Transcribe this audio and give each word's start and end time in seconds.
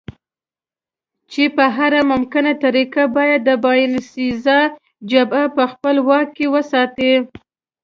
چې 1.31 1.43
په 1.55 1.65
هره 1.77 2.01
ممکنه 2.11 2.51
طریقه 2.63 3.03
باید 3.15 3.41
د 3.45 3.51
باینسېزا 3.63 4.59
جبهه 5.11 5.45
په 5.55 5.63
خپل 5.71 5.95
واک 6.07 6.27
کې 6.37 6.47
وساتي. 6.53 7.13